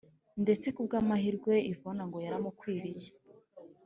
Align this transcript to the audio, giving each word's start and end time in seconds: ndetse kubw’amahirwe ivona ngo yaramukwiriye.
ndetse 0.43 0.67
kubw’amahirwe 0.75 1.53
ivona 1.73 2.01
ngo 2.07 2.17
yaramukwiriye. 2.25 3.09